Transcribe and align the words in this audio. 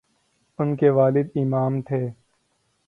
ان 0.59 0.75
کے 0.75 0.89
والد 0.89 1.29
امام 1.35 1.81
تھے۔ 1.81 2.07